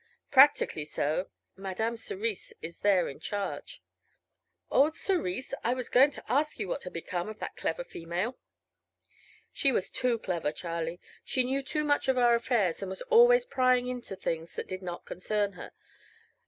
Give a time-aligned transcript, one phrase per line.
[0.31, 1.29] "Practically so.
[1.55, 3.83] Madame Cerise is there in charge."
[4.71, 5.53] "Old Cerise?
[5.63, 8.39] I was going to ask you what had become of that clever female."
[9.53, 10.99] "She was too clever, Charlie.
[11.23, 14.81] She knew too much of our affairs, and was always prying into things that did
[14.81, 15.71] not concern her.